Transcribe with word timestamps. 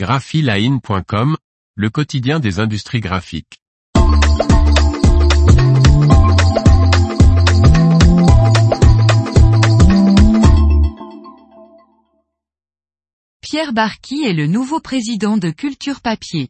graphiline.com, 0.00 1.36
le 1.74 1.90
quotidien 1.90 2.40
des 2.40 2.58
industries 2.58 3.00
graphiques. 3.00 3.60
Pierre 13.42 13.74
Barky 13.74 14.22
est 14.24 14.32
le 14.32 14.46
nouveau 14.46 14.80
président 14.80 15.36
de 15.36 15.50
Culture 15.50 16.00
Papier. 16.00 16.48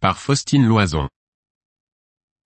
Par 0.00 0.18
Faustine 0.18 0.66
Loison. 0.66 1.08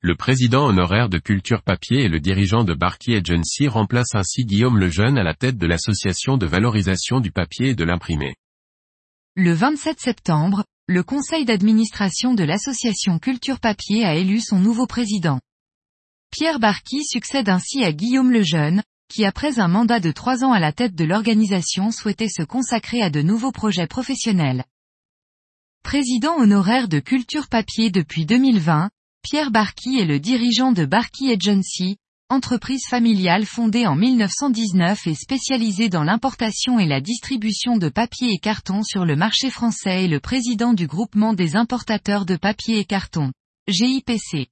Le 0.02 0.16
président 0.16 0.66
honoraire 0.66 1.08
de 1.08 1.16
Culture 1.16 1.62
Papier 1.62 2.02
et 2.02 2.08
le 2.10 2.20
dirigeant 2.20 2.62
de 2.62 2.74
Barky 2.74 3.14
Agency 3.14 3.68
remplace 3.68 4.14
ainsi 4.14 4.44
Guillaume 4.44 4.78
Lejeune 4.78 5.16
à 5.16 5.22
la 5.22 5.32
tête 5.32 5.56
de 5.56 5.66
l'association 5.66 6.36
de 6.36 6.44
valorisation 6.44 7.20
du 7.20 7.32
papier 7.32 7.70
et 7.70 7.74
de 7.74 7.84
l'imprimé. 7.84 8.34
Le 9.38 9.52
27 9.52 10.00
septembre, 10.00 10.64
le 10.86 11.02
conseil 11.02 11.44
d'administration 11.44 12.32
de 12.32 12.42
l'association 12.42 13.18
Culture 13.18 13.60
Papier 13.60 14.02
a 14.02 14.14
élu 14.14 14.40
son 14.40 14.58
nouveau 14.58 14.86
président. 14.86 15.40
Pierre 16.30 16.58
Barky 16.58 17.04
succède 17.04 17.50
ainsi 17.50 17.84
à 17.84 17.92
Guillaume 17.92 18.32
Lejeune, 18.32 18.82
qui 19.10 19.26
après 19.26 19.58
un 19.58 19.68
mandat 19.68 20.00
de 20.00 20.10
trois 20.10 20.42
ans 20.42 20.52
à 20.52 20.58
la 20.58 20.72
tête 20.72 20.94
de 20.94 21.04
l'organisation 21.04 21.90
souhaitait 21.90 22.30
se 22.30 22.42
consacrer 22.42 23.02
à 23.02 23.10
de 23.10 23.20
nouveaux 23.20 23.52
projets 23.52 23.86
professionnels. 23.86 24.64
Président 25.82 26.38
honoraire 26.38 26.88
de 26.88 26.98
Culture 26.98 27.48
Papier 27.48 27.90
depuis 27.90 28.24
2020, 28.24 28.88
Pierre 29.20 29.50
Barky 29.50 29.98
est 29.98 30.06
le 30.06 30.18
dirigeant 30.18 30.72
de 30.72 30.86
Barky 30.86 31.30
Agency, 31.30 31.98
entreprise 32.28 32.82
familiale 32.88 33.46
fondée 33.46 33.86
en 33.86 33.94
1919 33.94 35.06
et 35.06 35.14
spécialisée 35.14 35.88
dans 35.88 36.02
l'importation 36.02 36.80
et 36.80 36.86
la 36.86 37.00
distribution 37.00 37.76
de 37.76 37.88
papier 37.88 38.32
et 38.32 38.38
carton 38.38 38.82
sur 38.82 39.04
le 39.04 39.14
marché 39.14 39.48
français 39.48 40.04
et 40.04 40.08
le 40.08 40.18
président 40.18 40.72
du 40.72 40.88
groupement 40.88 41.34
des 41.34 41.54
importateurs 41.54 42.26
de 42.26 42.36
papier 42.36 42.80
et 42.80 42.84
carton, 42.84 43.30
GIPC. 43.68 44.48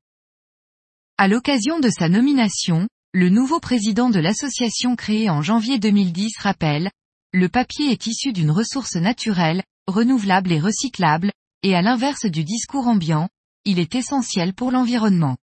À 1.18 1.26
l'occasion 1.26 1.80
de 1.80 1.90
sa 1.90 2.08
nomination, 2.08 2.88
le 3.12 3.28
nouveau 3.28 3.58
président 3.58 4.08
de 4.08 4.20
l'association 4.20 4.94
créée 4.94 5.28
en 5.28 5.42
janvier 5.42 5.78
2010 5.80 6.38
rappelle, 6.38 6.90
le 7.32 7.48
papier 7.48 7.90
est 7.90 8.06
issu 8.06 8.32
d'une 8.32 8.52
ressource 8.52 8.94
naturelle, 8.94 9.64
renouvelable 9.88 10.52
et 10.52 10.60
recyclable, 10.60 11.32
et 11.64 11.74
à 11.74 11.82
l'inverse 11.82 12.26
du 12.26 12.44
discours 12.44 12.86
ambiant, 12.86 13.28
il 13.64 13.80
est 13.80 13.96
essentiel 13.96 14.54
pour 14.54 14.70
l'environnement. 14.70 15.36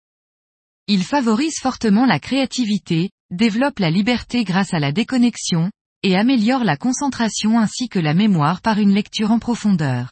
Il 0.92 1.04
favorise 1.04 1.60
fortement 1.62 2.08
la 2.08 2.20
créativité, 2.20 3.12
développe 3.30 3.78
la 3.78 3.92
liberté 3.92 4.44
grâce 4.44 4.74
à 4.74 4.80
la 4.80 4.92
déconnexion, 4.92 5.70
et 6.02 6.16
améliore 6.16 6.64
la 6.64 6.78
concentration 6.78 7.60
ainsi 7.60 7.90
que 7.90 8.00
la 8.00 8.16
mémoire 8.16 8.60
par 8.62 8.80
une 8.80 8.96
lecture 8.96 9.30
en 9.30 9.38
profondeur. 9.38 10.10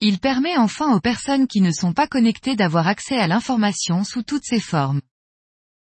Il 0.00 0.20
permet 0.20 0.56
enfin 0.56 0.94
aux 0.94 1.00
personnes 1.00 1.46
qui 1.46 1.60
ne 1.60 1.70
sont 1.70 1.92
pas 1.92 2.06
connectées 2.06 2.56
d'avoir 2.56 2.88
accès 2.88 3.18
à 3.18 3.26
l'information 3.26 4.04
sous 4.04 4.22
toutes 4.22 4.46
ses 4.46 4.58
formes. 4.58 5.02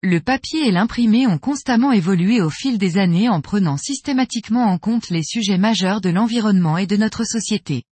Le 0.02 0.20
papier 0.20 0.68
et 0.68 0.72
l'imprimé 0.72 1.26
ont 1.26 1.36
constamment 1.36 1.92
évolué 1.92 2.40
au 2.40 2.48
fil 2.48 2.78
des 2.78 2.96
années 2.96 3.28
en 3.28 3.42
prenant 3.42 3.76
systématiquement 3.76 4.68
en 4.68 4.78
compte 4.78 5.10
les 5.10 5.22
sujets 5.22 5.58
majeurs 5.58 6.00
de 6.00 6.08
l'environnement 6.08 6.78
et 6.78 6.86
de 6.86 6.96
notre 6.96 7.24
société. 7.24 7.82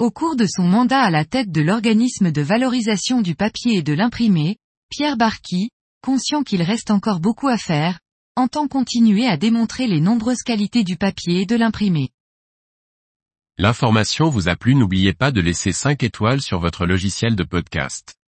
Au 0.00 0.10
cours 0.10 0.34
de 0.34 0.46
son 0.46 0.64
mandat 0.64 1.00
à 1.00 1.10
la 1.10 1.24
tête 1.24 1.52
de 1.52 1.60
l'organisme 1.60 2.32
de 2.32 2.42
valorisation 2.42 3.20
du 3.20 3.36
papier 3.36 3.76
et 3.76 3.82
de 3.82 3.92
l'imprimé, 3.92 4.56
Pierre 4.90 5.16
Barky, 5.16 5.70
conscient 6.02 6.42
qu'il 6.42 6.62
reste 6.62 6.90
encore 6.90 7.20
beaucoup 7.20 7.46
à 7.46 7.56
faire, 7.56 8.00
entend 8.34 8.66
continuer 8.66 9.24
à 9.26 9.36
démontrer 9.36 9.86
les 9.86 10.00
nombreuses 10.00 10.42
qualités 10.42 10.82
du 10.82 10.96
papier 10.96 11.42
et 11.42 11.46
de 11.46 11.54
l'imprimé. 11.54 12.10
L'information 13.56 14.28
vous 14.28 14.48
a 14.48 14.56
plu 14.56 14.74
n'oubliez 14.74 15.12
pas 15.12 15.30
de 15.30 15.40
laisser 15.40 15.70
5 15.70 16.02
étoiles 16.02 16.40
sur 16.40 16.58
votre 16.58 16.86
logiciel 16.86 17.36
de 17.36 17.44
podcast. 17.44 18.19